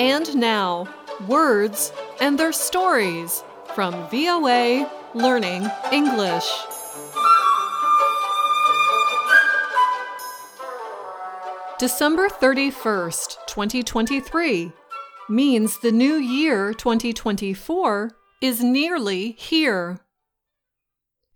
And 0.00 0.34
now, 0.34 0.88
words 1.28 1.92
and 2.22 2.38
their 2.38 2.52
stories 2.52 3.44
from 3.74 4.08
VOA 4.08 4.90
Learning 5.12 5.70
English. 5.92 6.48
December 11.78 12.30
31st, 12.30 13.36
2023 13.46 14.72
means 15.28 15.78
the 15.80 15.92
new 15.92 16.14
year 16.14 16.72
2024 16.72 18.10
is 18.40 18.64
nearly 18.64 19.32
here. 19.32 20.00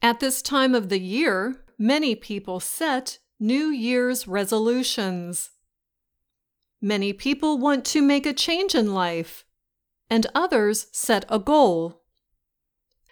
At 0.00 0.20
this 0.20 0.40
time 0.40 0.74
of 0.74 0.88
the 0.88 1.00
year, 1.00 1.62
many 1.78 2.14
people 2.14 2.60
set 2.60 3.18
New 3.38 3.66
Year's 3.66 4.26
resolutions. 4.26 5.50
Many 6.84 7.14
people 7.14 7.56
want 7.56 7.86
to 7.86 8.02
make 8.02 8.26
a 8.26 8.34
change 8.34 8.74
in 8.74 8.92
life, 8.92 9.46
and 10.10 10.26
others 10.34 10.88
set 10.92 11.24
a 11.30 11.38
goal. 11.38 12.02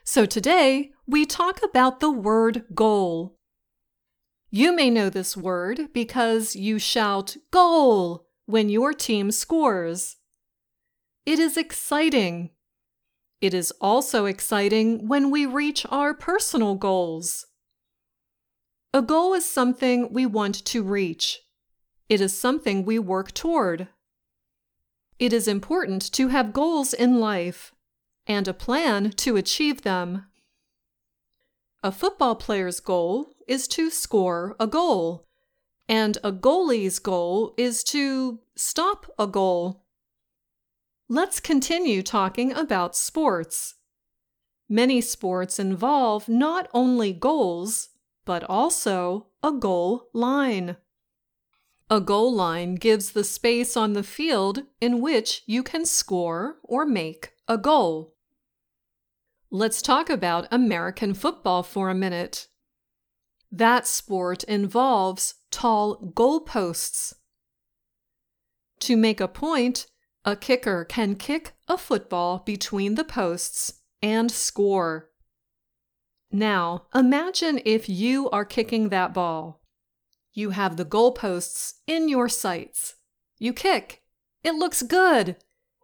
So 0.05 0.27
today, 0.27 0.91
we 1.07 1.25
talk 1.25 1.61
about 1.65 1.99
the 1.99 2.11
word 2.11 2.65
goal. 2.75 3.39
You 4.51 4.77
may 4.77 4.91
know 4.91 5.09
this 5.09 5.39
word 5.39 5.89
because 5.95 6.55
you 6.55 6.79
shout 6.79 7.39
goal 7.51 8.27
when 8.45 8.69
your 8.69 8.93
team 8.93 9.31
scores. 9.31 10.17
It 11.25 11.39
is 11.39 11.57
exciting. 11.57 12.51
It 13.41 13.55
is 13.55 13.73
also 13.81 14.27
exciting 14.27 15.09
when 15.09 15.31
we 15.31 15.47
reach 15.47 15.87
our 15.89 16.13
personal 16.13 16.75
goals. 16.75 17.47
A 18.93 19.01
goal 19.01 19.33
is 19.33 19.49
something 19.49 20.13
we 20.13 20.27
want 20.27 20.63
to 20.67 20.83
reach. 20.83 21.41
It 22.13 22.21
is 22.21 22.39
something 22.39 22.85
we 22.85 22.99
work 22.99 23.33
toward. 23.33 23.89
It 25.19 25.33
is 25.33 25.49
important 25.49 26.13
to 26.13 26.29
have 26.29 26.53
goals 26.53 26.93
in 26.93 27.21
life 27.21 27.73
and 28.27 28.47
a 28.47 28.53
plan 28.53 29.13
to 29.13 29.39
achieve 29.39 29.81
them. 29.81 30.27
A 31.83 31.91
football 31.91 32.35
player's 32.35 32.81
goal 32.81 33.29
is 33.49 33.67
to 33.69 33.89
score 33.89 34.57
a 34.61 34.67
goal, 34.67 35.25
and 35.89 36.19
a 36.23 36.33
goalie's 36.33 36.99
goal 36.99 37.55
is 37.57 37.83
to 37.85 38.41
stop 38.57 39.11
a 39.19 39.27
goal. 39.27 39.87
Let's 41.09 41.41
continue 41.41 42.03
talking 42.03 42.53
about 42.53 42.95
sports. 42.95 43.77
Many 44.69 45.01
sports 45.01 45.59
involve 45.59 46.29
not 46.29 46.69
only 46.75 47.15
goals, 47.15 47.89
but 48.27 48.45
also 48.45 49.29
a 49.43 49.51
goal 49.51 50.11
line. 50.13 50.77
A 51.93 52.01
goal 52.01 52.33
line 52.35 52.77
gives 52.77 53.13
the 53.13 53.23
space 53.23 53.77
on 53.77 53.93
the 53.93 54.03
field 54.03 54.63
in 54.81 55.03
which 55.03 55.43
you 55.45 55.63
can 55.63 55.85
score 55.85 56.57
or 56.63 56.87
make 56.87 57.33
a 57.47 57.59
goal. 57.59 58.15
Let's 59.51 59.83
talk 59.83 60.09
about 60.09 60.49
American 60.51 61.13
football 61.13 61.63
for 61.63 61.91
a 61.91 61.95
minute. 61.95 62.49
That 63.51 63.87
sport 63.87 64.43
involves 64.45 65.35
tall 65.51 66.15
goalposts. 66.15 67.13
To 68.81 68.97
make 68.97 69.21
a 69.21 69.29
point, 69.29 69.87
a 70.25 70.35
kicker 70.35 70.87
can 70.87 71.15
kick 71.15 71.53
a 71.69 71.77
football 71.77 72.39
between 72.39 72.95
the 72.95 73.05
posts 73.05 73.83
and 74.01 74.33
score. 74.33 75.11
Now, 76.31 76.87
imagine 76.95 77.61
if 77.67 77.87
you 77.87 78.31
are 78.31 78.47
kicking 78.47 78.89
that 78.89 79.13
ball. 79.13 79.62
You 80.35 80.51
have 80.51 80.77
the 80.77 80.85
goalposts 80.85 81.75
in 81.87 82.09
your 82.09 82.29
sights. 82.29 82.95
You 83.39 83.53
kick. 83.53 84.03
It 84.43 84.55
looks 84.55 84.83
good. 84.83 85.37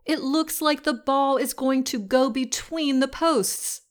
It 0.06 0.20
looks 0.20 0.62
like 0.62 0.84
the 0.84 0.94
ball 0.94 1.36
is 1.36 1.53
going 1.53 1.84
to 1.84 1.98
go 1.98 2.31
between 2.31 3.00
the 3.00 3.08
posts. 3.08 3.82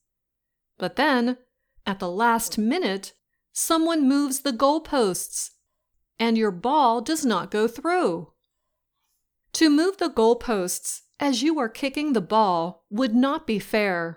But 0.80 0.96
then, 0.96 1.38
at 1.86 2.00
the 2.00 2.10
last 2.10 2.58
minute, 2.58 3.14
someone 3.54 4.10
moves 4.10 4.40
the 4.40 4.52
goalposts, 4.52 5.52
and 6.20 6.38
your 6.38 6.52
ball 6.52 7.02
does 7.02 7.24
not 7.24 7.52
go 7.52 7.68
through. 7.68 8.34
To 9.54 9.70
move 9.70 9.98
the 9.98 10.10
goalposts 10.10 11.02
as 11.20 11.44
you 11.44 11.60
are 11.60 11.70
kicking 11.70 12.14
the 12.14 12.22
ball 12.22 12.86
would 12.90 13.16
not 13.16 13.46
be 13.46 13.60
fair. 13.60 14.16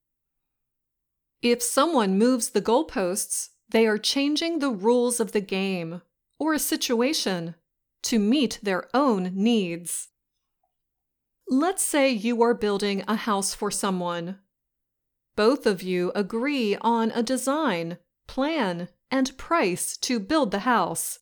If 1.43 1.63
someone 1.63 2.19
moves 2.19 2.51
the 2.51 2.63
goalposts, 2.63 3.49
they 3.69 3.87
are 3.87 3.99
changing 3.99 4.59
the 4.59 4.71
rules 4.71 5.21
of 5.21 5.33
the 5.33 5.41
game 5.41 6.03
or 6.41 6.55
a 6.55 6.59
situation 6.59 7.55
to 8.03 8.19
meet 8.19 8.59
their 8.63 8.89
own 8.95 9.31
needs. 9.35 10.09
Let's 11.47 11.83
say 11.83 12.11
you 12.11 12.43
are 12.43 12.55
building 12.55 13.05
a 13.07 13.15
house 13.15 13.55
for 13.55 13.71
someone. 13.71 14.39
Both 15.37 15.67
of 15.67 15.83
you 15.83 16.11
agree 16.15 16.77
on 16.81 17.11
a 17.11 17.23
design, 17.23 17.99
plan, 18.27 18.89
and 19.11 19.37
price 19.37 19.97
to 19.99 20.19
build 20.19 20.51
the 20.51 20.61
house, 20.61 21.19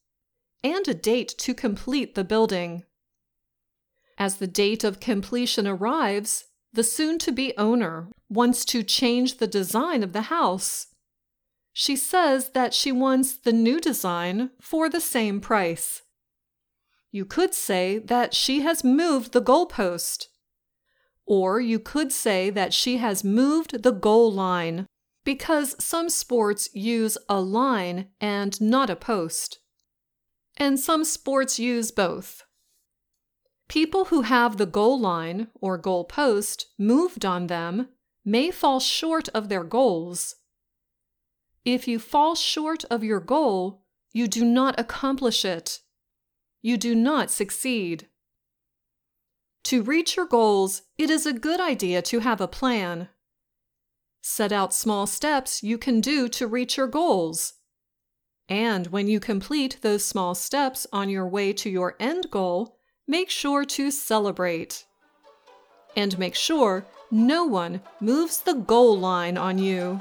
and 0.62 0.87
a 0.87 0.95
date 0.95 1.34
to 1.39 1.53
complete 1.53 2.15
the 2.15 2.25
building. 2.25 2.84
As 4.17 4.37
the 4.37 4.47
date 4.47 4.84
of 4.84 5.01
completion 5.01 5.67
arrives, 5.67 6.45
the 6.73 6.84
soon 6.84 7.19
to 7.21 7.33
be 7.33 7.57
owner 7.57 8.09
wants 8.28 8.65
to 8.67 8.83
change 8.83 9.39
the 9.39 9.47
design 9.47 10.03
of 10.03 10.12
the 10.12 10.23
house. 10.23 10.89
She 11.81 11.94
says 11.94 12.49
that 12.55 12.75
she 12.75 12.91
wants 12.91 13.37
the 13.37 13.53
new 13.53 13.78
design 13.78 14.50
for 14.61 14.91
the 14.91 15.00
same 15.00 15.41
price. 15.41 16.03
You 17.12 17.25
could 17.25 17.55
say 17.55 17.99
that 18.00 18.34
she 18.34 18.62
has 18.62 18.83
moved 18.83 19.31
the 19.31 19.41
goalpost. 19.41 20.27
Or 21.25 21.61
you 21.61 21.78
could 21.78 22.11
say 22.11 22.50
that 22.50 22.75
she 22.75 22.97
has 22.97 23.22
moved 23.22 23.84
the 23.84 23.93
goal 23.93 24.33
line 24.33 24.87
because 25.25 25.77
some 25.78 26.09
sports 26.09 26.69
use 26.75 27.16
a 27.28 27.41
line 27.41 28.09
and 28.21 28.60
not 28.60 28.91
a 28.91 28.97
post. 28.97 29.60
And 30.56 30.81
some 30.81 31.05
sports 31.05 31.60
use 31.60 31.93
both. 31.93 32.43
People 33.69 34.06
who 34.06 34.22
have 34.22 34.56
the 34.56 34.66
goal 34.66 34.99
line 34.99 35.47
or 35.55 35.78
goal 35.78 36.03
post 36.03 36.66
moved 36.77 37.25
on 37.25 37.47
them 37.47 37.91
may 38.25 38.50
fall 38.50 38.81
short 38.81 39.28
of 39.28 39.49
their 39.49 39.62
goals. 39.62 40.34
If 41.65 41.89
you 41.89 41.99
fall 41.99 42.35
short 42.35 42.85
of 42.91 43.05
your 43.05 43.21
goal, 43.21 43.83
you 44.13 44.27
do 44.27 44.45
not 44.45 44.79
accomplish 44.79 45.45
it. 45.45 45.81
You 46.63 46.77
do 46.77 46.95
not 46.95 47.31
succeed. 47.31 48.09
To 49.65 49.83
reach 49.83 50.17
your 50.17 50.27
goals, 50.27 50.83
it 50.97 51.11
is 51.11 51.27
a 51.27 51.33
good 51.33 51.61
idea 51.61 52.01
to 52.03 52.21
have 52.21 52.41
a 52.41 52.49
plan. 52.49 53.09
Set 54.23 54.51
out 54.53 54.75
small 54.75 55.07
steps 55.07 55.63
you 55.63 55.79
can 55.79 56.01
do 56.01 56.29
to 56.29 56.47
reach 56.47 56.77
your 56.77 56.87
goals. 56.87 57.55
And 58.49 58.87
when 58.89 59.09
you 59.09 59.21
complete 59.21 59.79
those 59.83 60.05
small 60.05 60.35
steps 60.35 60.87
on 60.93 61.11
your 61.11 61.29
way 61.29 61.53
to 61.53 61.69
your 61.69 61.97
end 62.01 62.31
goal, 62.31 62.79
make 63.07 63.29
sure 63.29 63.65
to 63.67 63.91
celebrate. 63.91 64.87
And 65.95 66.19
make 66.19 66.35
sure 66.35 66.87
no 67.11 67.45
one 67.45 67.83
moves 68.01 68.41
the 68.41 68.55
goal 68.55 68.99
line 68.99 69.37
on 69.37 69.59
you. 69.59 70.01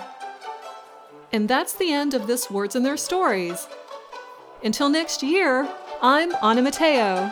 And 1.31 1.49
that's 1.49 1.73
the 1.73 1.91
end 1.91 2.13
of 2.13 2.25
this 2.25 2.49
Words 2.49 2.75
and 2.75 2.85
Their 2.85 2.97
Stories. 2.97 3.67
Until 4.63 4.89
next 4.89 5.21
year, 5.21 5.67
I'm 6.01 6.33
Anna 6.41 6.61
Mateo. 6.61 7.31